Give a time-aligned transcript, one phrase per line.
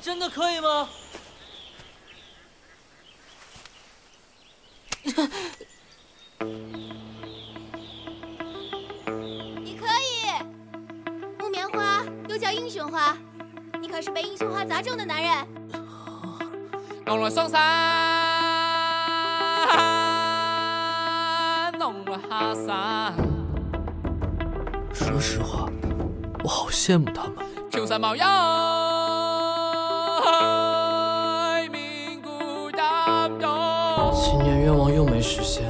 [0.00, 0.88] 真的可以吗？
[9.62, 10.30] 你可以，
[11.38, 13.16] 木棉花又叫英雄花，
[13.80, 15.46] 你可是被英雄花砸中的男人。
[17.04, 17.58] 弄了双山，
[21.78, 23.14] 弄了哈山，
[24.94, 25.68] 说实话，
[26.44, 27.34] 我好羡慕他们。
[27.70, 28.26] 秋山冒烟，
[34.48, 35.62] 年愿望又没实现，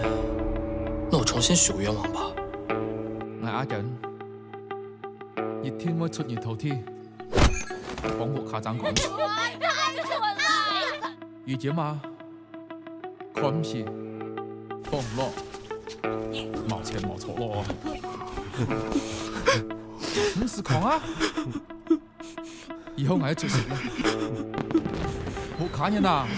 [1.11, 2.31] 那我重新许个愿望吧。
[3.43, 3.85] 我阿忍，
[5.65, 6.85] 熱天會出現滔天，
[8.05, 8.95] 講學下爭講。
[11.45, 12.01] 遇姐嘛，
[13.35, 13.85] 看唔起，
[14.85, 15.33] 放唔落，
[16.69, 17.65] 冇錢冇錯咯。
[20.41, 21.03] 唔是狂啊！
[22.95, 23.77] 以後我要做食啦，
[25.59, 26.29] 好卡人啊！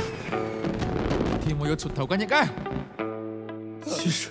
[1.50, 2.48] 天我有蠢头观念盖。
[3.84, 4.28] 其实，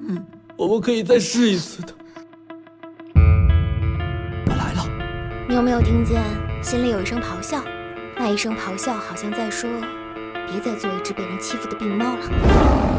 [0.00, 0.20] 嗯
[0.56, 1.94] 我们可以再试一次的。
[3.14, 4.84] 我来了，
[5.48, 6.20] 你有没有听见
[6.60, 7.62] 心里有一声咆哮？
[8.16, 9.70] 那一声咆哮好像在说
[10.50, 12.93] ：“别再做一只被人欺负的病猫了。”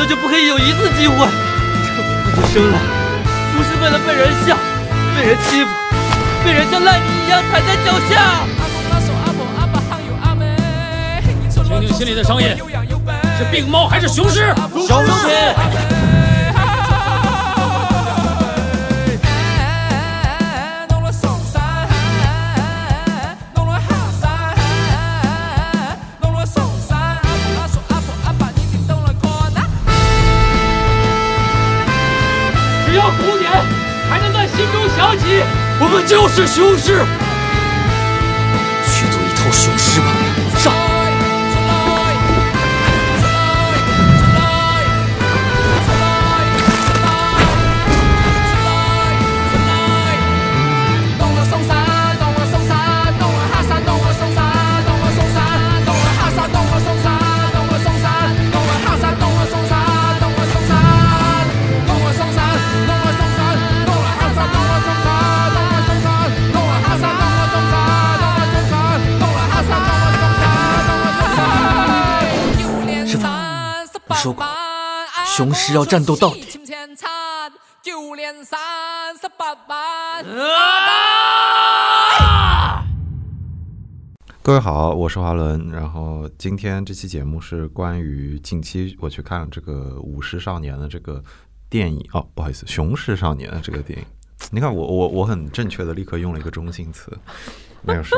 [0.00, 1.26] 难道就不可以有一次机会证
[2.08, 2.78] 明自己生来
[3.54, 4.56] 不是为了被人笑、
[5.14, 5.68] 被人欺负、
[6.42, 8.46] 被人像烂泥一样踩在脚下？
[11.68, 12.48] 听听心里的声音，
[13.36, 14.54] 是病猫还是雄狮？
[14.88, 16.19] 雄狮。
[35.80, 37.19] 我们就是雄狮。
[74.22, 74.44] 说过
[75.34, 76.42] 雄狮要战斗到底。
[77.82, 78.60] 九连三
[79.18, 80.22] 十八班。
[84.42, 85.70] 各位好，我是华伦。
[85.70, 91.24] 然后今天这期节目是关于近期我去看了这个《武士少年》的这个
[91.70, 94.04] 电影哦，不好意思，《雄狮少年》的这个电影。
[94.50, 97.18] 你看我我我很正确的立刻用了一个中性词，
[97.82, 98.16] 没有事。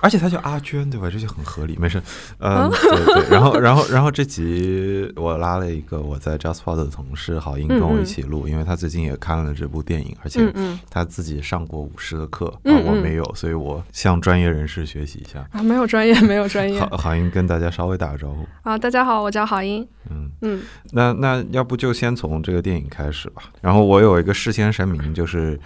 [0.00, 1.08] 而且他叫阿娟，对吧？
[1.10, 2.02] 这就很合理，没事。
[2.38, 3.30] 嗯，对对。
[3.30, 10.52] 然后，然后，然后这集我拉了一个我在 JustPod 的同事郝英跟我一起录，因为他最近也看了这部电影，而且
[10.90, 15.46] 他自己上过舞狮的课，啊，我没有，所以我向专业人士学习一下。
[15.52, 16.78] 啊，没有专业，没有专业。
[16.80, 18.46] 郝郝英跟大家稍微打个招呼。
[18.62, 19.86] 啊，大家好，我叫郝英。
[20.10, 20.62] 嗯嗯，
[20.92, 23.42] 那那要不就先从这个电影开始吧。
[23.62, 25.58] 然后我有一个事先声明，就是。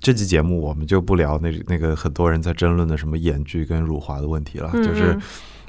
[0.00, 5.18] 这期节目我们就不聊那那个很多人在争论的什么演剧跟辱华的问题了，嗯就是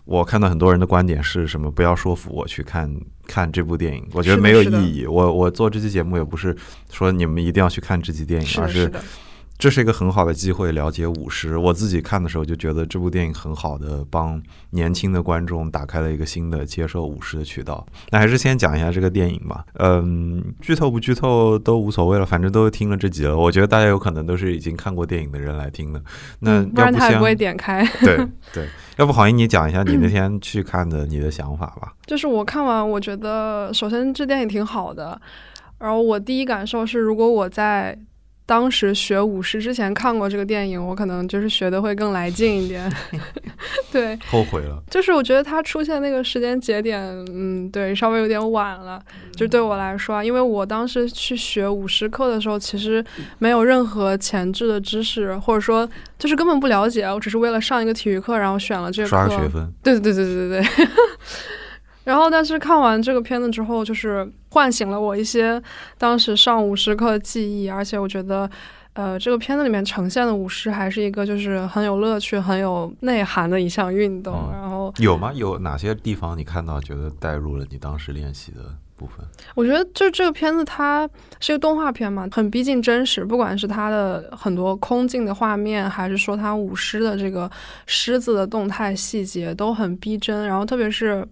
[0.05, 2.89] 我看到很多人的观点是什么，不要说服我去看
[3.25, 5.05] 看这部电影，我觉得没有意义。
[5.05, 6.55] 我我做这期节目也不是
[6.91, 8.91] 说你们一定要去看这期电影，而是
[9.57, 11.57] 这是一个很好的机会了解舞狮。
[11.57, 17.85] 我自己看的时候就觉得这部电影很好的帮年轻的观众打开了一个新的接受舞狮的渠道。
[18.11, 19.65] 那还是先讲一下这个电影吧。
[19.79, 23.35] 嗯，剧透不剧透都无所谓了，反正都听了这集了。
[23.35, 26.01] 我觉得大家有可能都是已经看过电影的人来听的。
[26.39, 27.83] 那嗯不然他也不会点开。
[28.01, 28.17] 对
[28.53, 28.67] 对，
[28.97, 31.93] 要不好英你讲一下你那天去看的你的想法吧。
[32.05, 35.19] 就是我看完，我觉得首先这电影挺好的，
[35.79, 37.97] 然后我第一感受是，如果我在
[38.47, 42.89] 当时学舞狮之前看过这个电影，我可能就是学的会更来劲一点。
[43.91, 47.01] 对，后悔了，就是我觉得它出现那个时间节点，
[47.33, 48.99] 嗯，对，稍微有点晚了。
[49.35, 53.03] 就对我来说啊，因为我当时去学舞狮课的时候，其实
[53.37, 59.27] 没有任何前置的知识，或者说就是根本不了解，我只是为了上一个体育课，然后选了这个课。
[59.27, 59.69] 刷学分。
[59.83, 60.87] 对对对对对对。
[62.05, 65.61] 然后，但是看完这个片子之后，就是唤醒了我一些
[65.97, 68.49] 当时上舞狮课的记忆，而且我觉得，
[68.93, 74.33] 呃，这个片子里面呈现的舞狮还是一个就是很有乐趣、很有内涵的一项运动。
[74.33, 75.31] 嗯然后，有吗？
[75.33, 78.61] 有哪些地方你看到觉得带入了你当时练习的
[78.95, 79.25] 部分？
[79.53, 81.07] 我觉得就这个片子它
[81.39, 87.49] 是一个动画片嘛，很逼近真实，不管是它的很多空镜的画面，还是说它舞狮的这个
[87.85, 90.47] 狮子的动态细节都很逼真。
[90.47, 91.27] 然后特别是，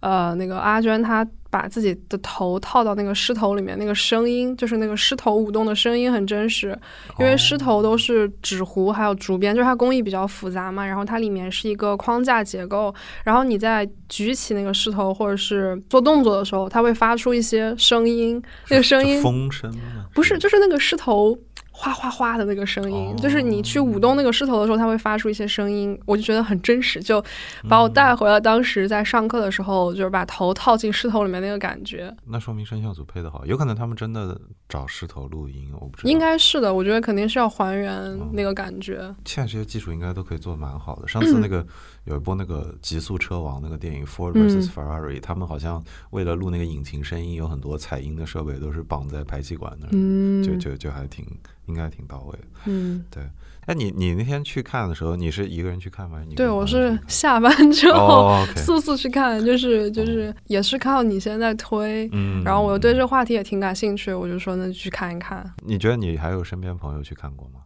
[0.00, 6.74] 呃，那个阿娟她把自己的头套到那个狮头里面，那个声音就是那个狮头舞动的声音很真实，
[7.18, 20.06] 因为狮头都是纸糊还有竹编，就是它工艺比较复杂嘛，然后它里面是一个框架结构，然后你在举起那个狮头或者是做动作的时候，它会发出一些声音，那个声音风声吗？
[20.14, 21.38] 不是，就是那个狮头
[21.82, 27.22] 哗哗哗的那个声音，就是你去舞动那个狮头的时候，它会发出一些声音，我就觉得很真实，就
[27.68, 32.14] 把我带回了当时在上课的时候，就是把头套进狮头里面那个感觉。
[32.24, 36.08] 那说明声效组配的好，有可能他们真的找狮头录音，我不知道。
[36.08, 39.12] 应该是的，我觉得肯定是要还原那个感觉。
[39.24, 41.08] 现在这些技术应该都可以做得蛮好的。
[41.08, 41.66] 上次那个、
[42.06, 51.26] 有一部那个《极速车王》那个电影《Ford 嗯 vs Ferrari》，他们好像为了录那个引擎声音，有很多采音的设备都是绑在排气管那儿，嗯就就就还挺
[51.72, 52.44] 应该挺到位的。
[52.66, 53.22] 嗯，对，
[53.66, 56.20] 哎，你你那天去看的时候，你是一个人去看吗？
[56.28, 65.50] 你对，我是下班之后、速速去看，就是就是也是靠你现在推，嗯，然后我对这个话题也挺感兴趣，我就说那就去看一看。
[65.64, 67.60] 你觉得你还有身边朋友去看过吗？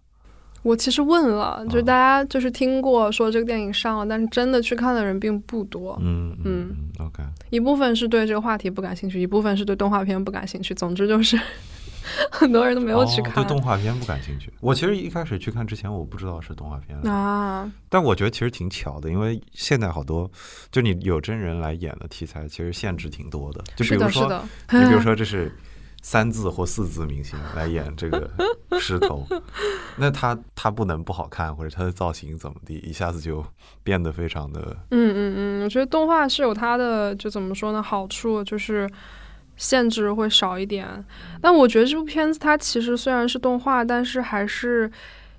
[0.63, 5.97] 我其实问了，就是哦大家就是听过说这个电影上了，但是真的去看的人并不多。
[6.03, 10.75] 嗯嗯嗯，OK，一部分是对这个话题不感兴趣，一部分是对动画片不感兴趣。
[10.75, 11.39] 总之就是
[12.31, 14.53] 很多人都没有去哦看对动画片不感兴趣。
[14.61, 17.71] 我其实一开始去看之前，我不知道是动画片，啊。
[17.89, 20.31] 但我觉得其实挺巧的，因为现在好多
[20.71, 23.63] 就你有真人来演的题材，其实限制挺多的。
[23.77, 25.51] 就比如说，你比如 说这是
[26.03, 28.31] 三字或四字明星来演这个
[28.79, 29.27] 狮头，
[29.97, 33.45] 那他他不能不好看，或者他的造型怎么地，一下子就
[33.83, 38.89] 变得非常的嗯嗯嗯，我觉得动画是有它的就怎么说呢好处，就是
[39.57, 40.87] 限制会少一点。
[41.41, 44.91] 但我觉得这部片子它其实虽然是动画，但是还是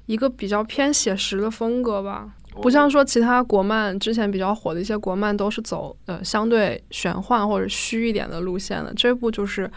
[0.05, 2.29] 一个比较偏写实的风格吧。
[2.61, 9.69] 不像说其他国漫之前比较火的一些国漫都是走呃相对玄幻或者虚一点的路线的，这部就是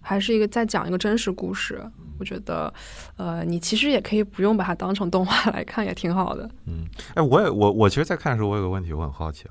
[0.00, 1.84] 还是一个在讲一个真实故事。
[2.16, 2.72] 我觉得，
[3.16, 6.48] 呃，你其实也可以不用把它当成动画来看，也挺好的。
[6.68, 6.84] 嗯，
[7.14, 9.50] 哎，我也我我其实，在看的时候，我有个问题，我很好奇啊，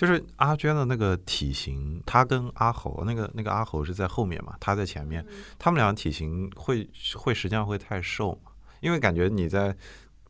[0.00, 5.22] 就是阿娟的那个体型，她跟阿猴那个那个阿猴是在后面嘛，她在前面，
[5.58, 8.50] 他们俩体型会会实际上会太瘦嘛？
[8.80, 9.76] 因为感觉你在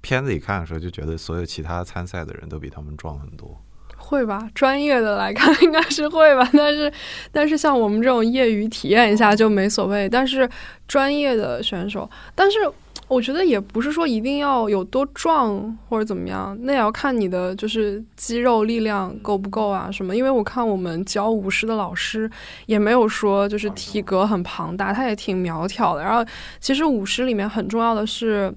[0.01, 3.63] 片子里看的时候，就觉得所有其他参赛的人都比他们壮很多。
[3.97, 6.93] 会吧，专业的来看 应该是会吧，但是
[7.31, 10.09] 但是像我们这种业余体验一下就没所谓。
[10.09, 10.51] 但是
[10.89, 12.59] 专业的选手，但是
[13.11, 20.15] 我觉得也不是说一定要有多壮或者怎么样，那也要看你的就是肌肉力量够不够啊什么。
[20.15, 22.31] 因为我看我们教舞狮的老师
[22.67, 26.03] 也没有说就是体格很庞大，他也挺苗条的。
[26.03, 26.25] 然后
[26.61, 28.55] 其实舞狮里面很重要的是。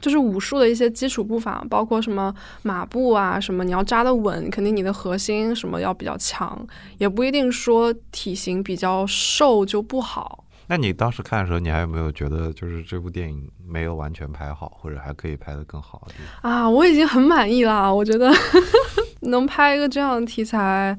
[0.00, 6.66] 就是武术的一些基础步伐，包括什么马步啊，什么你要扎得稳，肯定你的核心什么要比较强，
[6.98, 10.43] 也不一定说体型比较瘦就不好。
[10.66, 16.52] 那你当时看的时候，你还有没有觉得就是这部电影没有完全拍好，或者还可以拍得更好的地方？
[16.52, 18.32] 啊，我已经很满意了，我觉得
[19.20, 20.96] 能拍一个这样的题材，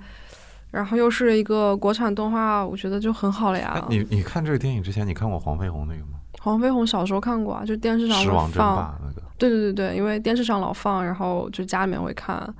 [0.71, 3.85] 然后又是一个国产动画，我觉得就很好了哎呀。
[3.89, 6.19] 你你看这个电影之前，你看过黄飞鸿那个吗？
[6.41, 8.75] 黄飞鸿小时候看过啊，就电视上放。
[8.75, 9.21] 霸那个。
[9.37, 12.53] 对对对对，因为电视上老放，然后就家里面会看。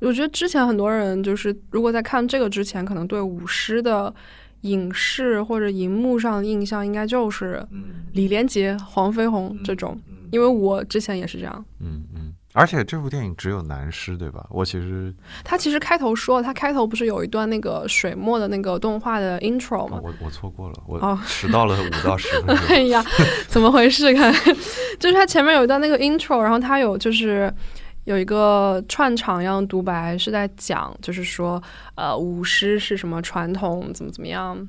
[0.00, 4.14] 我觉得之前很多人就是，如果在看这个之前，可能对舞狮的
[4.64, 9.98] 影视或者荧幕上的印象应该就是嗯李连杰、黄飞鸿这种，
[10.30, 11.64] 因为我之前也是这样。
[11.80, 14.46] 嗯嗯，而且这部电影只有男尸对吧？
[14.50, 15.12] 我其实
[15.44, 19.98] 他其实开头说，他开头不是有一段那个水墨的那个动画的 intro 吗？
[19.98, 22.66] 哦我我错过了，我哦迟到了五到十分钟。
[22.68, 23.04] 哎呀，
[23.48, 24.14] 怎么回事？
[24.14, 24.32] 看，
[24.98, 27.52] 就是他前面有一段那个 intro，然后他有就是
[28.04, 31.62] 有一个串场一样独白，是在讲，就是说，
[31.94, 34.68] 呃，舞狮是什么传统，怎么怎么样，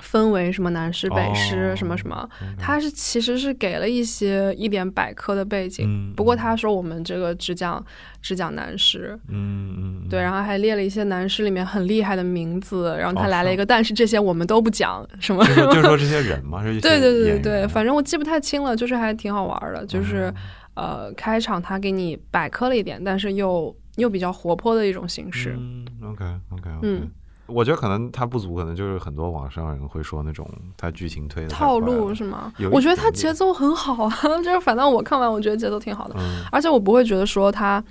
[0.00, 1.96] 分为什么南狮、北狮，哦什么。
[1.96, 2.28] 什么。
[2.58, 7.84] 他是其实是给了一些一点百科的背景，嗯不过他说我们这个只讲
[8.20, 9.18] 只讲南狮。
[9.28, 15.44] 嗯嗯，对，然后还列了一些南狮里面很厉害的名字，然后他来了一个，但是这些我们都不讲，什么。
[15.46, 20.32] 就是就是说这些人嘛， 对对对对对，反正我记不太清了，就是还挺好玩的，就是、
[20.78, 25.54] 呃开场他给你百科了一点，但是又又比较活泼的一种形式。
[25.58, 26.78] 嗯，OK OK OK。
[26.82, 27.10] 嗯
[27.46, 34.10] 我觉得可能它不足，可能就是很多网上人会说那种它剧情推的套路是吗我觉得它点点节奏很好啊，
[34.44, 37.82] 就是反正我看完我觉得节奏挺好的，嗯而且我不会觉得说它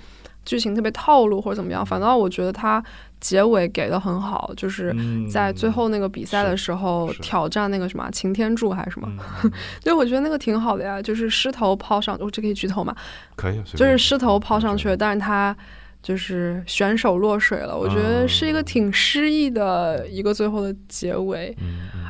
[0.48, 2.82] 剧情特别套路或者怎么样，反倒我觉得它
[3.20, 9.12] 结尾给的很好，就是嗯在最后那个比赛的时候挑战那个什么擎天柱还是什么，
[9.44, 9.52] 嗯
[9.82, 12.96] 就我觉得那个挺好的呀，就是狮头抛上，我，这可以剧透吗？
[13.36, 14.96] 可以，就是狮头抛上去了。
[14.96, 15.54] 但是他
[16.02, 17.76] 就是选手落水了。
[17.76, 21.54] 我觉得是一个挺诗意的一个最后的结尾，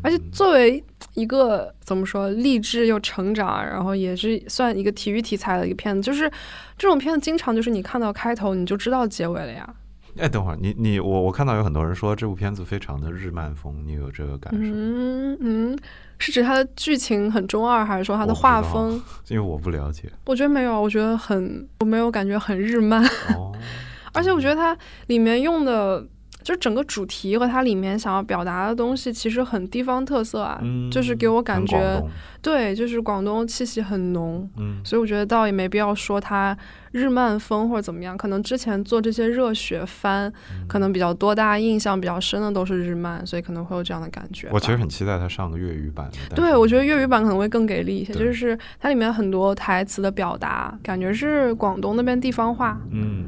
[0.02, 0.82] 而且作为
[1.14, 6.30] 一个怎么说励志又成长，然后也是算一个体育题材的一个片子，就是
[6.78, 9.68] 这种片子经常就是你看到开头你就知道结尾了呀。
[10.16, 14.58] 哎，等会儿你你我我看到有很多人说这部片子非常的日漫风，你有这个感受？
[14.60, 15.78] 嗯嗯，
[16.18, 19.00] 是指它的剧情很中二，还是说它的画风？
[19.28, 20.10] 因为我不了解。
[20.24, 23.04] 我觉得没有，我觉得很我没有感觉很日漫。
[23.36, 23.52] 哦，
[24.12, 26.04] 而且我觉得它里面用的，
[26.48, 32.02] 就整个主题和它里面想要表达的东西，其实很地方特色啊，嗯，就是给我感觉，
[32.40, 34.48] 对，就是广东气息很浓。
[34.56, 36.56] 嗯所以我觉得倒也没必要说它
[36.92, 44.48] 日漫风或者怎么样，可能之前做这些热血番，嗯可能比较多，大家印象比较深的都是日漫，所以可能会有这样的感觉。
[44.50, 52.80] 我其实很期待它上个粤语版对，我觉得粤语版可能会更给力一些，就是它里面很多台词的表达，感觉是广东那边地方话。
[52.90, 53.26] 嗯，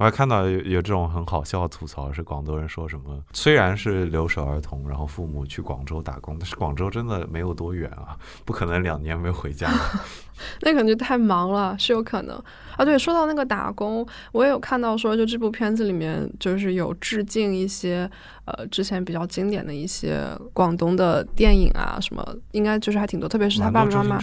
[0.00, 8.16] 我还看到有有这种很好笑的吐槽，是广东人说什么，虽然是留守儿童，然后父母去广州打工，但是广州真的没有多远啊，
[8.46, 9.70] 不可能两年没回家。
[10.62, 12.34] 那可能就太忙了，是有可能
[12.78, 12.82] 啊。
[12.82, 18.10] 对，说到那个打工，我也有看到说，就这部片子里面就是有致敬一些
[18.46, 24.18] 呃之前比较经典的一些广东的电影啊，什么应该就是还挺多，特别是他爸爸妈妈，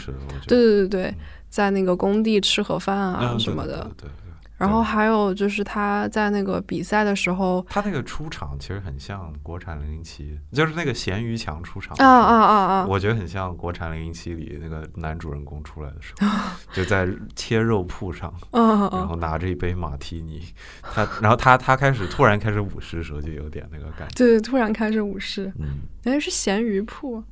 [0.48, 1.16] 对对对对，
[1.52, 3.74] 在那个工地吃盒饭啊嗯什么的。
[3.74, 4.27] 对对对对对
[4.58, 16.28] 然后还有就是他在那个比赛的时候他那个出场其实很像国产零零七，就是那个咸鱼强出场啊啊啊啊，我觉得很像国产零零七里那个男主人公出来的时候，
[16.74, 20.44] 就在切肉铺上，然嗯，后拿着一杯马提尼，
[20.82, 24.16] 他然后他他开始突然开始舞狮的时候，就有点那个感觉。
[24.16, 27.24] 对对，突然开始舞狮，嗯，哎是咸鱼铺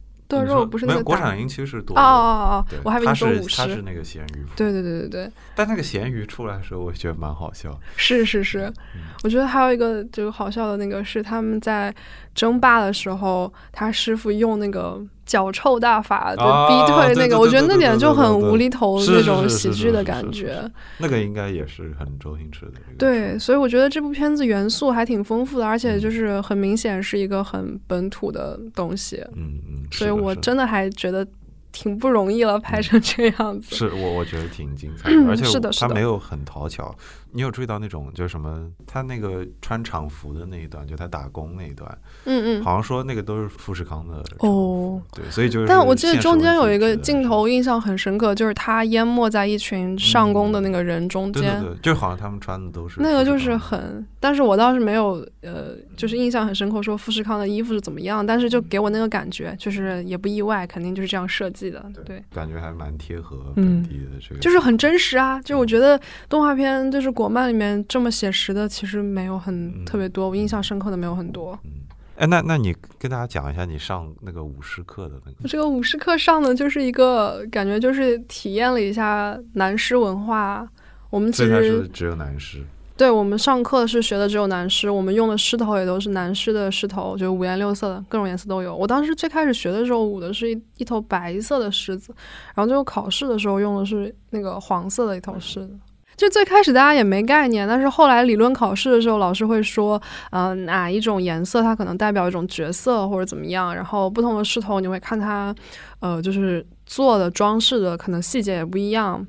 [0.44, 5.32] 肉不是那个国产音其实是多哦肉哦哦哦，我还以为他你说五十他是，那个咸鱼，对对对对对。
[5.56, 7.80] 但那个咸鱼出来的时候，我觉得蛮好笑。
[7.96, 11.94] 是是是，嗯我觉得还有一个就是好笑的那个是他们在
[12.34, 20.70] 争霸的时候，他师傅用那个脚臭大法就啊逼退那个，我觉得那点就很无厘头那种喜剧的感觉。
[21.00, 22.74] 那个应该也是很周星驰的。
[22.98, 31.26] 对，所以我觉得这部片子元素还挺丰富的，而嗯且就是很明显是一个很本土的东西，嗯嗯，所以我真的还觉得
[31.72, 33.76] 挺不容易了，拍成这样子。
[33.76, 36.96] 是我我觉得挺精彩而且是的他没有很讨巧。
[37.36, 38.72] 你有注意到那种就是什么？
[38.88, 41.86] 他那个穿厂服的那一段，就他打工那一段，
[42.24, 42.64] 嗯嗯。
[42.64, 44.24] 好像说那个都是富士康的。
[44.40, 45.68] 哦，对，所以就是。
[45.68, 65.42] 但我记得中间有一个镜，头印象很深刻，就是他淹没在一群上工的那个人中间，对对对，就好像他们穿的都是那个就是很，但是我倒是没有呃，就是印象很深刻，说富士康的衣服是怎么样，但是就给我那个感觉，就是也不意外，肯定就是这样设计的，对，感觉还蛮贴合嗯本地的这个，就是很真实啊。
[65.42, 66.00] 就我觉得
[66.30, 71.58] 动画片就是国漫里面这么写实的，其实没有很嗯特别多，我印象深刻的没有很多。
[71.64, 71.72] 嗯。
[72.18, 80.66] 哎，那那你跟大家讲一下你上那个舞狮课的那个我这个舞狮课上的就是一个感觉，就是体验了一下南狮文化。
[81.10, 82.64] 我们其实是只有男狮。
[82.98, 88.74] 对我们上课是学的只有南狮，我们用的狮头也都是南狮的狮头，就五颜六色的，各种颜色都有。
[88.74, 92.16] 我当时最开始学的时候舞的是一一头白色的狮子，
[92.54, 95.78] 然后最后考试的时候用的是那个黄色的一头狮子。
[96.18, 105.54] 就最开始大家也没概念，但是后来理论考试的时候，老师会说，呃，哪一种颜色它可能代表一种角色或者怎么样，然后不同的狮头你会看它，
[106.00, 109.26] 呃，就是做的装饰的可能细节也不一样。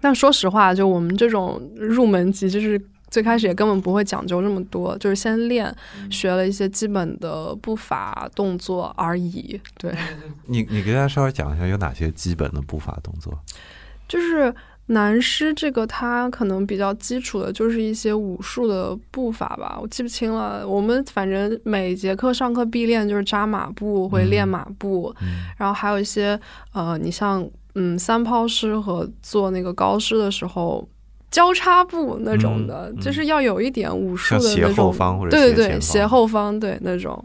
[0.00, 5.74] 但说实话，就我们这种入门级，就是最开始也根本不会讲究这么多，就是先练，
[6.10, 9.58] 学了一些基本的步伐动作而已。
[9.78, 9.94] 对，
[10.44, 13.32] 你你给大家稍微讲一下有哪些基本的步伐动作？
[14.06, 14.54] 就是
[14.86, 20.66] 男师这个，它可能比较基础的，就是一些武术的步伐吧，我记不清了。
[20.66, 25.14] 我们反正每节课上课必练，就是扎马步，会练马步，
[25.56, 26.38] 然后还有一些
[26.72, 30.88] 呃，你像嗯三抛狮和做那个高狮的时候。
[31.28, 37.22] 交叉步那种的，嗯嗯就是要有一点武术的那种，方或者对对对，斜后方对那种。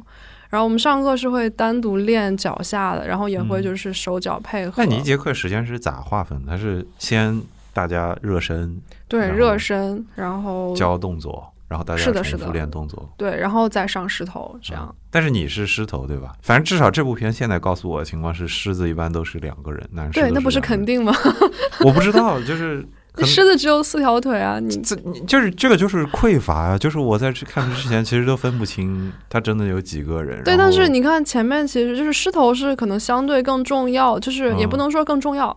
[0.51, 4.73] 然后我们上课是会单独练脚下的，然后也会嗯就是手脚配合。
[4.77, 6.51] 那你一节课时间是咋划分的？
[6.51, 7.41] 它是先
[7.73, 13.09] 大家热身对热身，然后教动作，然后大家重复练动作。
[13.17, 14.85] 对，然后再上狮头这样。
[14.89, 16.33] 嗯但是你是狮头对吧？
[16.41, 20.85] 反正至少这部片现在告诉我的情况是，狮子一般都是两个人，男狮对，那不是肯？
[20.85, 21.13] 定吗？
[21.83, 22.85] 我不知道，就是
[23.19, 30.43] 狮子只有四条腿啊，你这你就是这个就是匮乏啊、就是我在去看之前其实都分不清他真的有几个人。
[30.43, 35.55] 对，但是你看前面其实就是狮头是可能相对更重要，就是也不嗯能说更重要。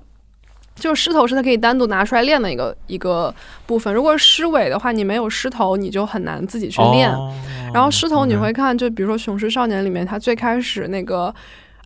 [0.75, 3.33] 就是狮头是它可以单独拿出来练的一个一个
[3.65, 3.95] 部分。
[3.95, 7.09] 如果是狮尾的话，你没有狮头，你就很难自己去练。
[7.13, 7.33] 哦
[7.73, 11.35] 然后狮头你会看，就比如说《雄狮少年》里面，他最开始那个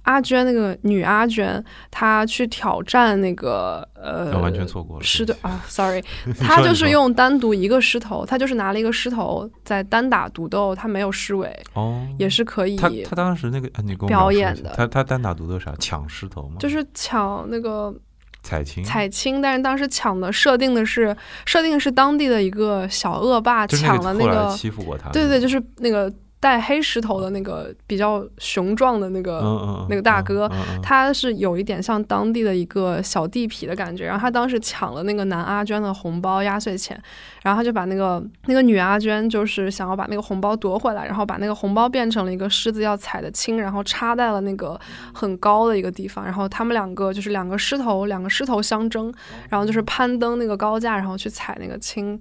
[0.09, 6.03] 阿娟，那个女阿娟，她去挑战那个呃，完全错过了狮的啊，sorry，
[6.41, 15.75] 她就是用单独一个狮头，她就是拿了一个狮头在单打独斗，她没有狮尾，哦，也是可以，她她当时那个，呃你给我表演的下他他单打独斗啥？
[15.79, 16.57] 抢狮头吗？
[16.59, 17.95] 就是抢那个
[18.43, 25.11] 彩青，彩青，但是当时抢的设定的是设定的是当地的一个小恶霸抢了那个，欺负过他。
[25.11, 29.87] 对对对，就是那个带黑石头的那个比较雄壮的那个。
[29.89, 30.51] 那个大哥
[30.83, 37.01] 他是有一点像当地的一个小地痞的感觉，然后他当时抢了那个男阿娟的红包压岁钱，
[37.43, 44.79] 然后他就把那个那个女阿娟就是想要把那个红包夺回来，然后把那个红包变成了一个狮子要踩的青，然后插在了那个
[45.15, 49.13] 很高的一个地方，然后他们两个就是两个狮头，两个狮头相争，
[49.49, 52.21] 然后就是攀登那个高架，然后去踩那个青。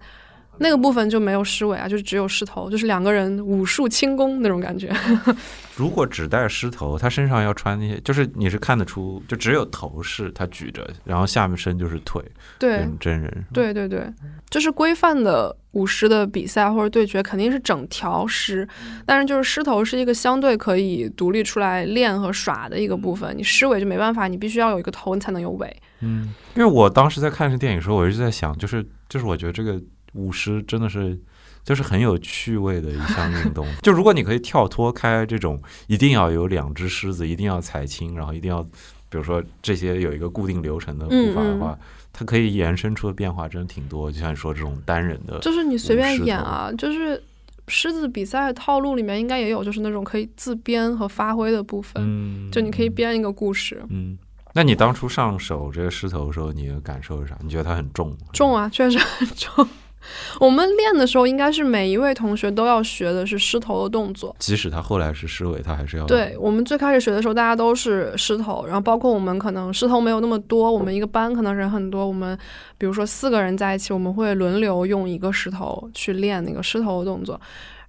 [0.59, 4.91] 那个部分就没有狮尾啊，就是只有狮头，就是两个人武术轻功那种感觉。
[5.75, 12.19] 如果只带狮头，他身上要穿那些，就是你是看得出，就只有头饰他举着，然后下面身就是腿，
[12.57, 13.45] 对，真人。
[13.53, 14.11] 对对对，
[14.49, 18.67] 就是规范的舞狮的比赛或者对决肯定是整条狮，
[19.05, 25.77] 但是就是狮头是一个相对可以独立出来练和耍的一个部分，你狮尾就没办法，你必须要有一个头，你才能有尾。
[26.01, 29.79] 嗯，因为我当时在看这电影的时候，我一直在想，就是就是我觉得这个
[30.13, 31.19] 舞狮真的是。
[31.63, 33.67] 就是很有趣味的一项运动。
[33.83, 41.77] 就如果你可以跳脱开这种一定要有两只狮子，一定要踩青，然后一定要，比如说这些有一个固定流程的步伐的话，
[42.13, 44.09] 它可以延伸出的变化真的挺多。
[44.09, 47.21] 就像你说这种单人的，就是你随便演啊，就是
[47.67, 53.83] 狮子比赛套路里面应该也有，就是那种可以自编和发挥的部分，嗯，就你可以编一个故事。
[53.89, 54.17] 嗯，
[54.53, 57.37] 那你当初上手这个狮头的时候，你的感受是啥？
[57.43, 58.15] 你觉得它很重？
[58.31, 59.67] 重啊，确实很重。
[60.39, 64.35] 我们练的时候，应该是每一位同学都要学的是狮头的动作。
[64.39, 72.37] 即使他后来是狮尾，他还是要对我们最开始学的时候，大家都是狮头，然后包括我们可能狮头没有那么多，我们一个班可能人很多，我们
[72.77, 77.39] 比如说四个人在一起，我们会轮流用一个狮头去练那个狮头的动作，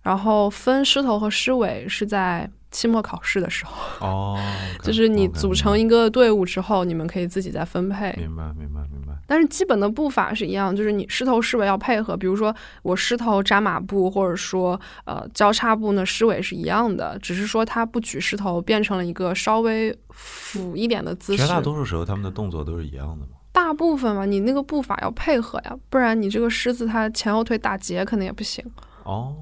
[0.03, 4.39] 然后分狮头和狮尾是在期末考试的时候，哦，
[4.83, 8.15] 就是你组成一个队伍之后，你们可以自己再分配。
[8.17, 9.15] 明白明白明白。
[9.27, 12.17] 但是基本的步伐是一样，就是你狮头狮尾要配合。
[12.17, 21.49] 比如说我狮头扎马步，或者说呃交叉步呢，狮尾是一样的，只是说它不举狮头，变成了一个稍微俯一点的姿势绝。
[21.49, 23.33] 大多数时候他们的动作都是一样的吗。
[23.53, 28.65] 大部分嘛，你那个步伐要配合呀，不然你这个狮子它前后腿打结可能也不行。
[29.05, 29.37] 哦，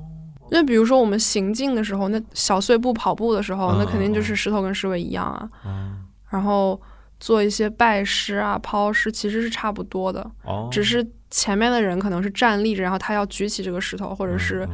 [0.50, 5.48] 那比如说我们行进的时候，那小碎步跑步的时候，嗯那肯定就嗯是石头跟石尾一样啊。
[5.64, 6.80] 嗯然后
[7.20, 10.28] 做一些拜师啊、抛尸，其实是差不多的。
[10.44, 14.68] 哦，只是前面的人可能是站立着，然后他要举起这个石头，或者是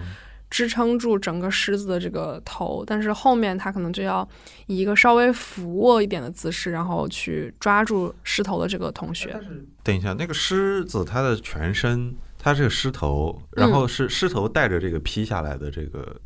[0.50, 4.26] 支撑住整个狮子的这个头，但是后面他可能就要
[4.66, 9.38] 以一个稍微俯卧一点的姿势，然后去抓住狮头的这个同学。
[9.85, 13.72] 等一下，那个狮子它的全身，它是个狮头，然嗯。
[13.72, 16.16] 后是狮头带着这个披下来的这个，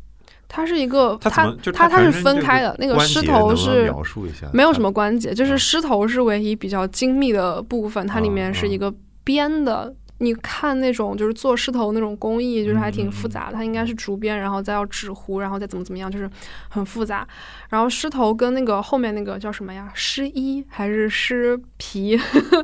[0.47, 8.91] 它是一个，它它它它是分开的，那个狮头是描述一下，没有什么关节，就是嗯狮头是唯一比较精密的部分，它里面是一个
[9.23, 9.93] 编的。
[10.19, 13.53] 你看那种就是做狮头那种工艺，就是还挺复杂的。
[13.53, 16.29] 它应该是竹编，然后再要纸糊，然后再怎么怎么样，就是
[16.69, 17.27] 很复杂。
[17.69, 19.91] 然后狮头跟那个后面那个叫什么呀？
[19.93, 22.17] 狮衣还是狮皮？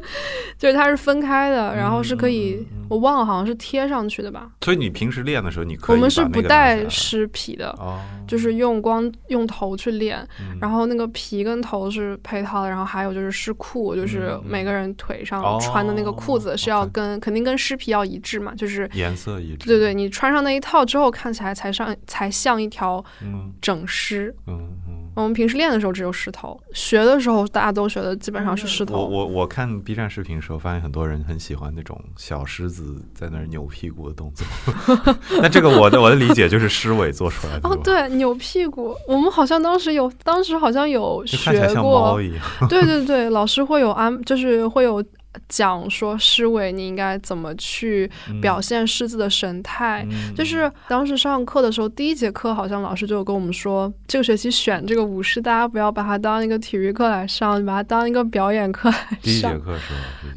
[0.57, 4.49] 就是它是分开的，然后是可以，我忘了，好像是贴上去的吧。
[4.61, 7.99] 所以你平时练的时候，你可以我们是不带狮皮的，哦，
[8.33, 19.67] 就是用光用头去练，嗯然后那个皮跟头是配套的，然后还有就是湿裤，就是每个人腿上哦穿的那个裤子是要跟肯定跟湿皮要一致嘛，就是颜色一致。
[19.67, 24.35] 对对，你穿上那一套之后，看起来才上才像一条嗯整尸。
[24.47, 24.82] 嗯嗯。
[25.15, 28.97] 我们平时练的时候只有狮头，学的时候大家都学的基本上是狮我头。
[28.97, 34.45] 我我我看 B 站视频的时候，发现很多人很喜欢那种小狮子在那儿扭屁股的动作。
[35.41, 37.69] 那这个我的我的理解就是狮尾做出来的。
[37.69, 42.43] 哦，对，扭屁股，我们好像当时有，当时好像有就看起来像学过猫，一样。
[42.67, 45.03] 对对对，老师会有安，就是会有
[45.49, 48.09] 讲说狮尾你应该怎么去
[48.41, 50.05] 表现狮子的神态。
[50.09, 59.61] 嗯就是当时上课的时候，第一节课好像老师就有跟我们说，这个学期选这个舞狮，大家不要把它当一个体育课来上，把它当一个表演课来第一节上。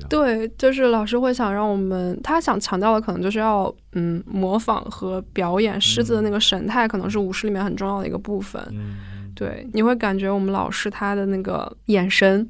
[0.08, 8.62] 对，就是老师会想让我们，他想强调的可能就是要嗯模仿和表演狮子的那个神态，可能是舞狮里面很重要的一个部分。
[8.70, 8.96] 嗯，
[9.34, 12.48] 对，你会感觉我们老师他的那个眼神。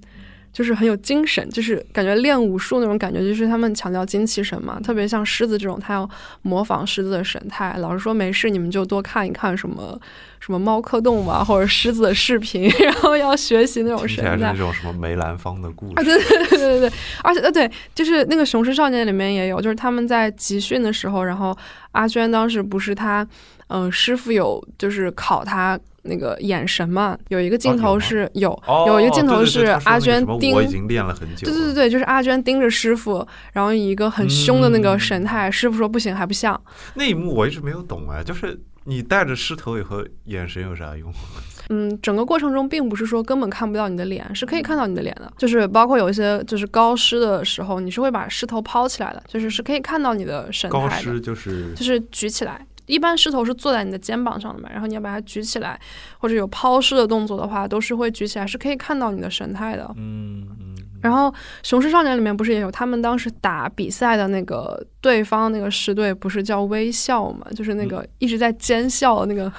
[0.57, 4.81] 就是很有精神，就是感觉练武术那种感觉，就是他们强调精气神嘛。
[4.83, 6.09] 特别像狮子这种，他要
[6.41, 7.77] 模仿狮子的神态。
[7.77, 10.01] 老师说没事，你们就多看一看什么
[10.41, 14.55] 什么猫科动物啊，或者狮子的视频， 然后要学习那种神态那。
[14.55, 16.07] 种什么梅兰芳的故啊，事。
[16.07, 16.93] 对对对对对，
[17.23, 21.55] 而且呃对，就是那个《雄狮少年》里面也有，就是他们在集训的时候，然后
[21.93, 23.27] 阿娟当时不是他，
[23.69, 31.53] 嗯、师傅有就是考他那个眼神嘛，有一个镜头是、有哦，有一个镜头是阿娟盯我已经练了很久了。
[31.53, 36.61] 对对对对，就是阿娟盯着师傅，然后以一个很凶的那个神态，师傅说不行还不像，
[36.95, 41.13] 那一幕我一直没有懂哎，就是你带着狮头以后，眼神有啥用？
[41.69, 52.65] 嗯，整个过程中并不是说根本看不到你的脸，是可以看到你的脸的， 就是包括有一些就是高狮的时候，你是会把狮头抛起来的，就是是可以看到你的神高态的，狮就是就是举起来。
[52.87, 55.79] 一般狮头是坐在你的肩膀上的嘛，然后你要把它举起来，
[56.19, 59.89] 或者有抛尸的动作的话，都是会举起来，是可以看到你的神态的。
[59.97, 60.77] 嗯嗯。
[61.03, 61.29] 然后
[61.63, 69.53] 《雄狮少年》里面不是也有他们当时打比赛的那个对方那个狮队不是叫微笑嘛，就是那个一直在奸笑的那个，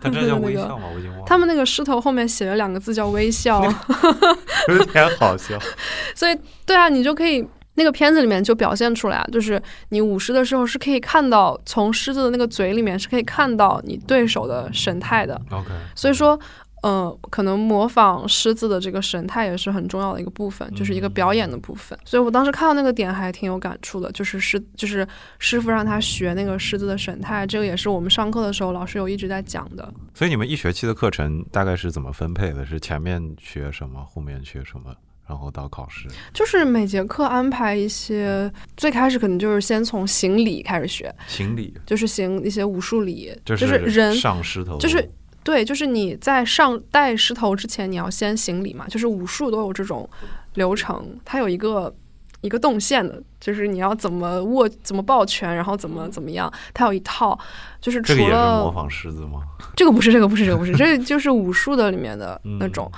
[0.00, 0.84] 但这叫那个微笑吗？
[0.94, 1.24] 我已经忘了。
[1.26, 3.60] 他们那个狮头后面写了两个字叫微笑，
[4.68, 5.58] 有点好笑。
[6.14, 7.46] 所以对啊，你就可以。
[7.74, 16.38] 那个片子里面就表现出来啊，就是你舞狮的时候是可以看到从狮子的那个嘴里面是可以看到你对手的神态的，OK，所以说，
[16.82, 21.98] 呃，可能模仿狮子的这个神态也是很重要的一个部分，就是一个表演的部分。
[22.04, 25.06] 所以我当时看到那个点还挺有感触的，就是师就是
[25.38, 29.92] 师傅让他学那个狮子的神态，这个也是我们上课的时候老师有一直在讲的。
[30.12, 32.64] 所以你们一学期的课程大概是怎么分配的？
[32.66, 34.94] 是前面学什么，后面学什么，
[35.26, 36.08] 然后到考试？
[36.32, 45.10] 就是每节课安排一些，最开始可能就是先从行礼开始学，行礼就是行一些武术礼，就就是人上石头，就是
[45.42, 50.08] 对，就是你在上带石头之前，你要先行礼嘛，就是武术都有这种
[50.54, 51.94] 流程，它有一个
[52.44, 57.38] 一个动线的，就是你要怎么握、怎么抱拳，然后怎么怎么样，它有一套，
[57.80, 59.40] 就是除这个也是了模仿狮子吗？
[59.74, 62.90] 这个不是，这个不是，这个不是，这 就是武术的里面的嗯那种，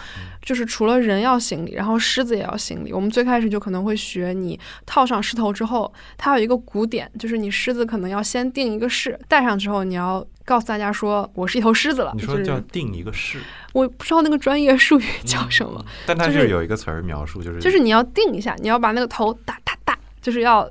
[0.42, 2.92] 就是除了人要行礼，然后狮子也要行礼。
[2.92, 12.12] 我们最开始就可能会学你套上狮头之后，它有一个鼓点，就是你狮子可能要先定一个势，戴上之后你要告诉大家说我是一头狮子了。
[12.14, 13.38] 你说就是叫定一个势，
[13.72, 20.68] 我不知道那个专业术语叫什么，但它就是是有一个词儿描述，就是就是你要定一下，你要把那个头打打打，就是要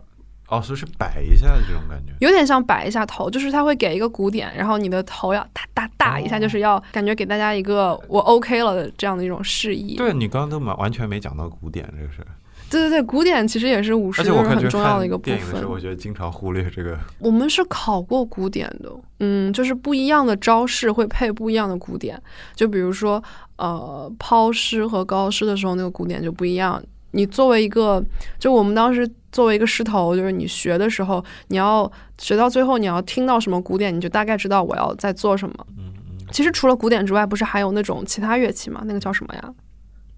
[0.47, 2.13] 哦，所以是摆一下这种感觉。
[2.19, 9.95] 有点像摆一下头，就是他会给一个鼓点，然后你的头要哒哒哒一下，哦就是要感觉给大家一个我 OK 了的这样的一种示意。
[9.95, 12.27] 对你刚刚都完完全没讲到鼓点这个事儿，
[12.69, 15.71] 对对对，鼓点其实也是武术而且我很重要的一个部分电影的时候，。
[15.73, 16.97] 我觉得经常忽略这个。
[17.19, 22.21] 我们是考过鼓点的，嗯，就是不一样的招式会配不一样的鼓点，
[22.55, 23.23] 就比如说
[23.57, 26.81] 呃抛尸和高尸的时候，那个鼓点就不一样。
[27.15, 28.03] 你作为一个，
[28.37, 35.55] 就我们当时作为一个狮头，就是你学的时候，你要学到最后，你要听到什么鼓点，你就大概知道我要在做什么。
[35.77, 38.83] 嗯嗯，其实除了鼓点之外，不是还有那种其他乐器吗？
[38.85, 39.53] 那个叫什么呀？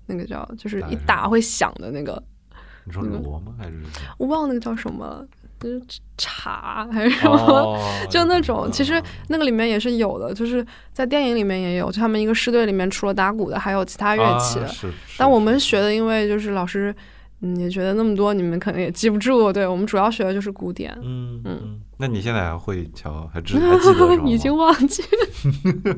[0.07, 2.21] 那个叫就是一打会响的那个，
[2.87, 3.53] 你说锣吗？
[3.59, 3.73] 还是
[4.17, 5.27] 我忘了那个叫什么了，
[5.59, 5.81] 就是
[6.17, 7.35] 茶还是什么？
[7.37, 7.77] 哦，
[8.09, 14.59] 就那种，其实那个里面也是有的，就是在电影里面也有，就他们一个师队里面除了打鼓的，还有其他乐器
[15.17, 16.95] 但我们学的，因为就是老师
[17.41, 19.51] 嗯，也觉得那么多你们可能也记不住。
[19.53, 24.23] 对我们主要学的就是古典，嗯嗯嗯，那你现在还会敲，还知 还记得是 吗？
[24.25, 25.97] 已经忘记了。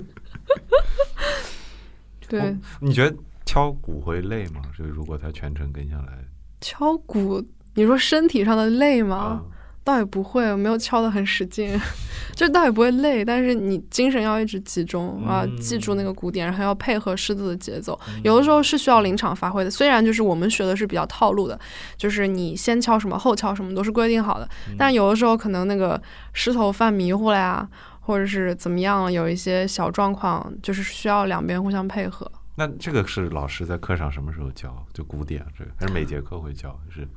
[2.28, 4.62] 对，哦你觉得敲鼓会累吗？
[4.78, 6.20] 就是如果他全程跟下来
[6.62, 7.44] 敲鼓，
[7.76, 9.16] 你说身体上的累吗？
[9.18, 9.42] 啊，
[9.84, 11.80] 倒也不会，我没有敲得很使劲，
[12.36, 18.00] 就倒也不会累，但是你精神要一直集中啊，嗯记住那个鼓点，然后要配合狮子的节奏。
[18.24, 21.60] 有的时候是需要临场发挥的，虽然就是我们学的是比较套路的，
[21.98, 26.00] 就是你先敲什么后敲什么都是规定好的，嗯但有的时候可能那个
[26.34, 27.68] 狮头犯迷糊了呀，
[28.02, 32.30] 或者是怎么样了，有一些小状况，就是需要两边互相配合。
[32.60, 34.86] 那这个是老师在课上什么时候教？
[34.94, 36.78] 就古典这个，还是每节课会教？
[36.86, 37.08] 就是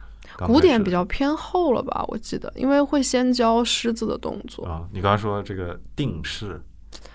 [0.46, 4.64] 古典比较偏后了吧，我记得，因为会先教狮子的动作。
[4.64, 6.62] 啊，你刚刚说这个定式，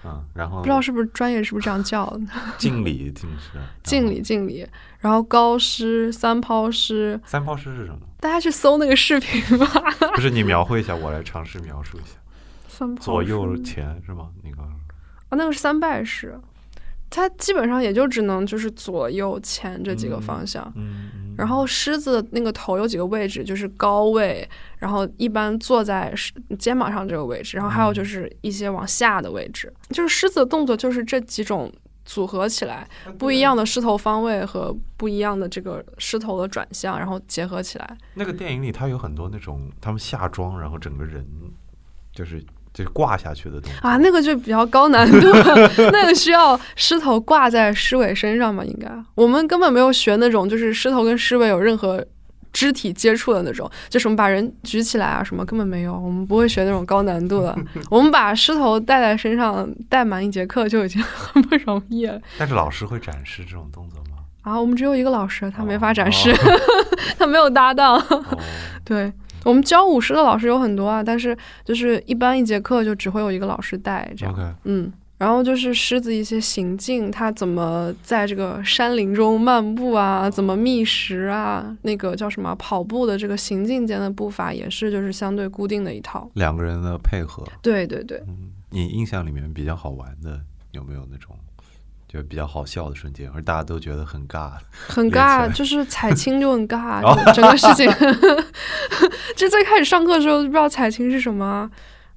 [0.04, 2.28] 啊，然后不知道是不是专业是不是这样叫的？
[2.60, 4.68] 敬礼定式，敬礼，敬礼，
[5.00, 8.00] 然后高狮、三抛狮，三抛狮是什么？
[8.20, 9.66] 大家去搜那个视频吧。
[10.14, 12.18] 不是你描绘一下，我来尝试描述一下。
[12.68, 14.28] 三抛左右前是吗？
[14.44, 14.80] 你刚刚说
[15.30, 16.38] 啊，那个是三拜式，
[17.10, 20.64] 它基本上也就只能就是左右前这几个方向。
[20.76, 24.48] 嗯，嗯然后狮子那个头有几个位置，就是高位，
[24.80, 26.12] 然后一般坐在
[26.58, 31.72] 肩膀上这个位置，然后还有就是一些往下的位置，就是狮子的动作就是这几种
[32.06, 32.88] 组合起来，
[33.20, 37.98] 不一样的狮头方位和不一样的这个狮头的转向，然后结合起来。
[38.16, 41.24] 那个电影里，它有很多那种他们下装，然后整个人
[42.12, 42.44] 就是
[42.78, 48.64] 就是挂下去的东西啊，那个就比较高难度了，那个需要狮头挂在狮尾身上嘛？
[48.64, 52.06] 应该我们根本没有学那种，就是狮头跟狮尾有任何
[52.54, 55.94] 肢体接触的那种，就什么把人举起来啊什么，根本没有。
[55.98, 57.58] 我们不会学那种高难度的，
[57.90, 62.20] 我们把狮头带在身上带满一节课就已经很不容易了。
[62.38, 64.18] 但是老师会展示这种动作吗？
[64.42, 66.38] 啊，我们只有一个老师，他没法展示，哦
[67.18, 67.96] 他没有搭档。
[67.98, 68.38] 哦，
[68.86, 69.12] 对
[69.48, 74.56] 我们教舞狮的老师有很多啊，但是就是一般一节课就只会有一个老师带这样。
[74.66, 86.30] 嗯，然后就是狮子一些行径，它怎么在这个山林中漫步啊，怎么觅食啊，那个叫什么跑步的这个行进间的步伐也是就是相对固定的一套。
[86.34, 91.34] 两个人的配合，对对对，嗯，你印象里面比较好玩的有没有那种
[92.08, 94.52] 就比较好笑的瞬间，而大家都觉得很尬？
[94.88, 97.02] 很尬， 就是踩青就很尬，
[97.34, 97.92] 整个事情。
[99.36, 101.70] 就最开始上课的时候就不知道踩青是什么啊，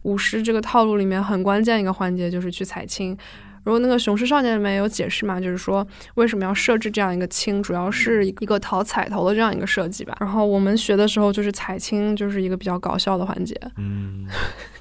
[0.03, 3.16] 舞狮这个套路里面很关键一个环节就是去踩青。
[3.62, 10.16] 然后那个《雄狮少年》里面有解释嘛，就是说为什么要设置这样一个青，主要是一个讨彩头的这样一个设计吧。
[10.18, 14.26] 然后我们学的时候就是踩青，就是一个比较搞笑的环节，嗯，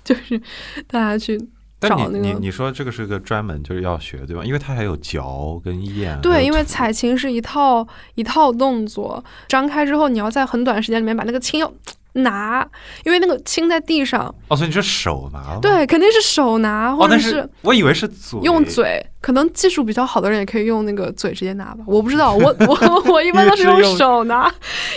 [0.01, 0.41] 就是
[0.87, 1.37] 大家去
[1.79, 4.43] 但找那个你你你说这个是个专门就是要学对吧？
[4.43, 11.71] 因为它还有嚼跟咽，对，因为有吐踩青是一套一套动作，张开之后你要在很短时间里面把那个青要
[12.13, 12.67] 拿，
[13.03, 15.57] 因为那个青在地上，哦，所以你是手拿？
[15.61, 19.05] 对，肯定是手拿，哦或，者但是我以为是嘴用嘴。
[19.21, 24.49] 可能技术比较好的人也可以用那个嘴直接拿吧，我不知道，我我 我一般都是用手拿，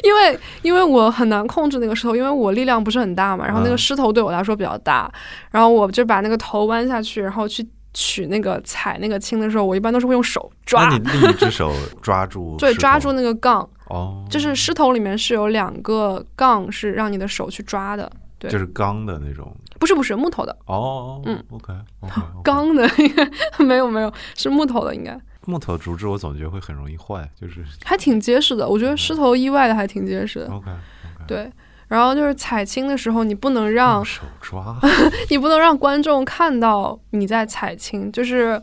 [0.05, 5.13] 因为因为我很难控制那个石头，因为我力量不是很大嘛，然后那嗯个石头对我来说比较大，
[5.51, 13.69] 然后我就把那个头弯下去，然后去取那个踩那个青的时候，我一般都是会用手抓那，你另一只手抓住 对，抓住那个杠。
[13.93, 18.51] 哦，就是狮头里面是有两个杠，是让你的手去抓的，对。
[18.51, 19.55] 就是钢的那种。
[19.79, 25.21] 不是不是木头的，哦，嗯，OK OK，钢的应该没有没有是木头的，应该。
[25.45, 28.69] 木头竹枝我总觉得会很容易坏，就是 还挺结实的。
[28.69, 31.51] 我觉得狮头意外的还挺结实的，OK OK，对。
[31.89, 34.79] 然后就是踩青的时候，你不能让手抓，
[35.31, 38.63] 你不能让观众看到你在踩青，就是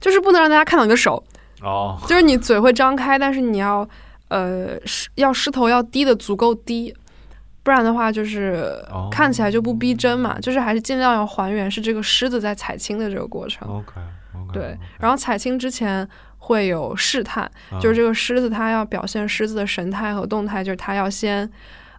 [0.00, 1.22] 就是不能让大家看到你的手，
[1.62, 3.88] 哦，就是你嘴会张开，但是你要
[4.30, 6.92] 呃狮要狮头要低的足够低，
[7.62, 13.68] 不然的话就是哦看起来就不逼真嘛，就是还是尽量要还原是这个狮子在踩青的这个过程。
[13.68, 13.92] OK
[14.34, 21.50] OK，对，然后踩青之前会有试探，嗯就是这个狮子它要表现狮子的神态和动态，就是它要先。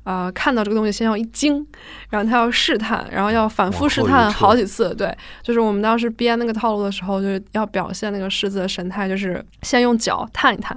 [0.03, 1.65] 呃，看到这个东西先要一惊，
[2.09, 4.93] 然后他要试探，然后要反复试探好几次。
[4.95, 10.75] 对，就是我们当时编那个套路的时候，就是要表现那个狮子的神态，就是先用脚探一探，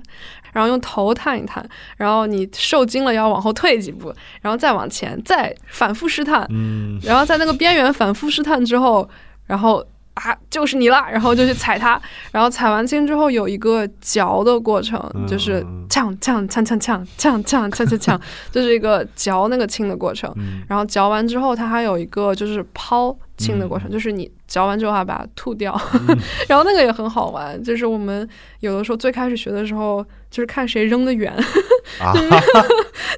[0.52, 9.08] 然后用头探一探，然后你受惊了要往后退几步，然后再往前，再反复试探，嗯，然后在那个边缘反复试探之后，
[9.46, 9.84] 然后
[10.14, 12.00] 啊就是你了，然后就去踩它，
[12.32, 18.20] 然后踩完青之后有一个嚼的过程，嗯就是呛呛呛呛呛呛呛呛呛呛，
[18.52, 20.32] 就是一个嚼那个青的过程。
[20.36, 20.62] 嗯。
[20.68, 25.72] 然后嚼完之后，它还有一个就是抛青的过程，嗯就是你嚼完之后还把它吐掉，
[26.48, 27.60] 然后那个也很好玩。
[27.62, 28.28] 就是我们
[28.60, 31.32] 有的时候最开始学的时候，就是看谁扔的远，
[32.00, 32.12] 啊，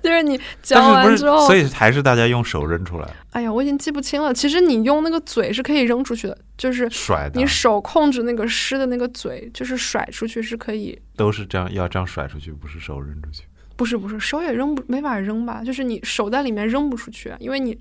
[0.02, 4.32] 就是 你搅但是不是完之后所，以还是大家用手扔出来哎呀，我已经记不清了。
[4.32, 10.98] 其实你用那个嘴是可以扔出去的，就是甩的你，手控制那个湿的那个嘴，就是甩出去是可以。
[11.16, 13.42] 都是这样要这样甩出去，不是手扔出去。
[13.76, 15.62] 不是不是，手也扔不没法扔吧？
[15.62, 17.78] 就是你手在里面扔不出去，因为你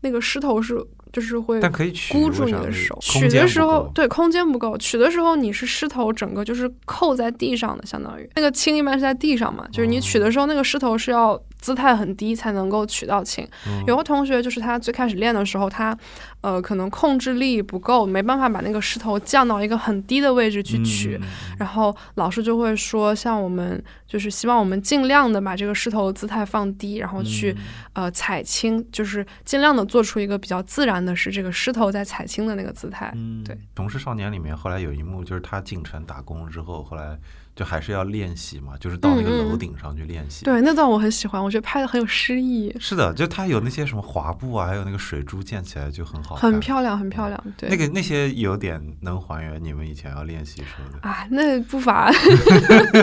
[0.00, 0.76] 那个湿头是
[1.12, 2.98] 就是会但可以，箍住你的手。
[3.00, 13.46] 取的时候，对空间不够，取的时候你是狮头整个就是扣在地上的，相当于那个青一般是在地上嘛，就是你取的时候那个狮头是要姿态很低才能够取到青。
[13.66, 15.96] 嗯有个同学就是他最开始练的时候，他
[16.40, 21.18] 呃可能控制力不够，没办法把那个湿头降到一个很低的位置去取。
[21.20, 21.26] 嗯
[21.58, 27.64] 然后老师就会说，像我们就是希望我们尽量的把这个狮头姿态放低，然后去、嗯
[27.94, 33.10] 呃踩青，就是尽量的做出一个比较自然的是这个狮头在踩青的那个姿态。
[33.14, 37.18] 嗯，对，《同事少年》里面后来有一幕，就是他进城打工之后，后来
[37.56, 40.44] 就还是要练习嘛，就是到那个楼顶上去练习。
[40.44, 47.44] 对，那段我很喜欢，我觉得拍的很有诗意，是的，就它有那些什么滑步啊，还有那个水珠溅起来就很好看，很漂亮，很漂亮。
[47.56, 51.08] 对，那个那些有点能还原你们以前要练习时候的。
[51.08, 52.12] 啊，那步伐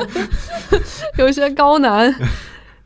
[1.17, 2.13] 有些高难。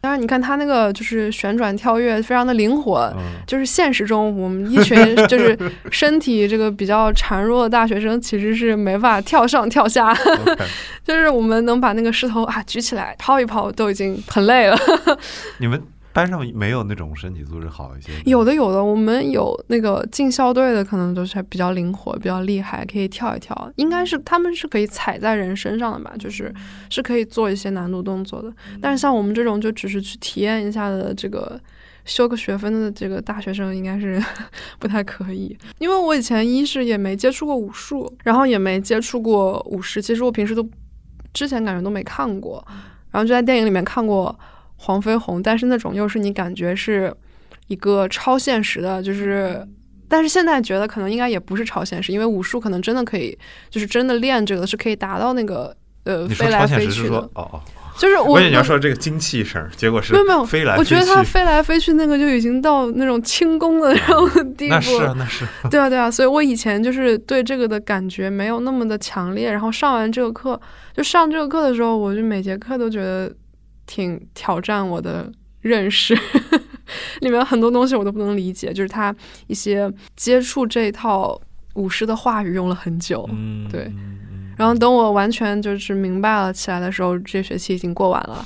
[0.07, 3.13] 当然，你看他那个就是旋转跳跃，非常的灵活。
[3.17, 5.57] 嗯，就是现实中，我们一群 就是
[5.91, 10.15] 身体这个比较孱弱的大学生，其实是没法跳上跳下。
[11.03, 14.79] 就是我们能把那个石头啊举起来抛一抛，都已经很累了。
[15.57, 15.81] 你们
[16.17, 18.11] 班上没有那种身体素质好一些？
[18.25, 23.71] 有的有的，我们有那个进校队的，可能都是比较灵活、比较厉害，可以跳一跳。
[23.75, 26.51] 应该是他们是可以踩在人身上的吧，就是
[26.89, 28.51] 是可以做一些难度动作的。
[28.81, 31.59] 但是像我们这种就只是去体验一下的这个。
[32.07, 34.17] 修个学分的这个大学生应该是
[34.79, 40.65] 不太可以，因为我以前一是也没接触过武术，然后也没接触过武士，其实我平时都
[41.33, 42.65] 之前感觉都没看过，
[43.11, 44.33] 然后就在电影里面看过
[44.77, 47.13] 黄飞鸿，但是那种又是你感觉是
[47.67, 49.67] 一个超现实的，就是。
[50.09, 53.37] 但是现在觉得可能应该也不是超现实，因为武术可能真的可以，
[53.69, 57.07] 就是真的练这个是可以达到那个呃飞来超现实飞去的。
[57.07, 57.61] 是说哦哦，
[57.99, 60.95] 就是我我以为你要说这个精气神，结果是没有没有飞来飞去。
[60.95, 65.15] 我觉得他飞来飞去那个就已经到那种轻功的那种地步那是啊。
[65.17, 70.57] 那是， 对啊对啊，所以我以前就是对这个的感觉没有那么的强烈，然后上完这个课，
[70.95, 73.29] 就上这个课的时候，我就每节课都觉得
[73.87, 76.15] 挺挑战我的认识，
[77.21, 79.15] 里面很多东西我都不能理解，就是他
[79.47, 81.39] 一些接触这一套
[81.73, 83.91] 舞狮的话语用了很久，嗯，对
[84.57, 88.45] 然后等我完全就是明白了起来的时候，这学期已经过完了。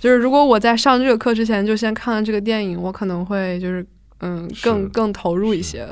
[0.00, 3.86] 就是如果我在上这个课之前就先看了这个电影，我可能会就是
[4.20, 5.86] 嗯更是更投入一些。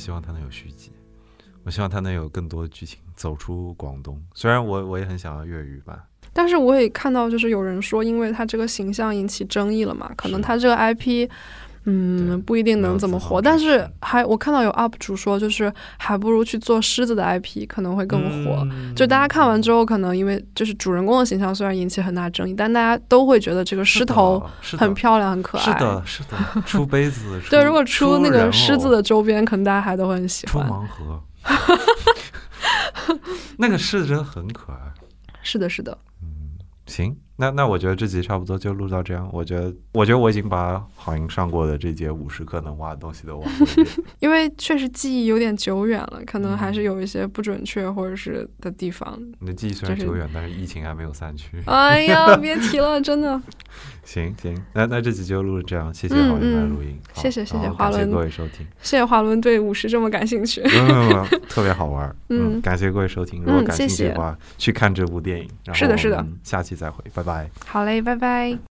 [0.00, 0.90] 希望它能有续集，
[1.62, 4.18] 我希望它能有更多的剧情走出广东。
[4.34, 10.46] 虽然我我也很想要粤语版，但是我也看到，就是有人说，因为他这个形象引起争议了嘛，可能是。
[10.46, 11.28] 他这个 IP，
[11.84, 13.40] 嗯，不一定能怎么火。
[13.40, 18.66] 但是还我看到有 UP 主说，就是还不如去做狮子的 IP 可能会更火。
[18.70, 24.42] 嗯就大家看完之后，可能因为就是主人公的形象虽然引起很大争议，但大家都会觉得这个狮头
[24.76, 25.64] 很漂亮、很可爱。
[25.64, 30.72] 是的，是的，出杯子， 出对，如果出那个狮子的周边，可能大家还都会很喜欢出。
[30.72, 31.22] 盲盒，
[33.56, 34.78] 那个狮子真的很可爱。
[35.42, 35.96] 是的，是的。
[36.22, 36.28] 嗯
[36.86, 39.26] 行，那那我觉得这集差不多就录到这样。
[39.32, 43.52] 我觉得，我觉得我已经把好音上过的这节五十课能挖的东西都挖了。
[44.20, 49.18] 因为确实记忆有点久远了，可能嗯还是有一些不准确或者是的地方。
[49.38, 51.62] 你的记忆虽然就是久远，但是疫情还没有散去。
[51.64, 53.40] 哎呀， 别提了，真的。
[54.12, 60.60] 行行，那那这集就录这样，谢谢嗯郝英来嗯录音，好谢谢谢谢华伦各位收听，谢谢华伦对舞狮这么感兴趣。
[60.62, 62.08] 没有没有没有，特别好玩。
[62.28, 65.48] 嗯嗯，感谢各位收听，如果嗯感兴趣的话，去看这部电影。
[65.72, 67.48] 是的是的下期再会，拜拜。
[67.66, 68.60] 好嘞，拜拜。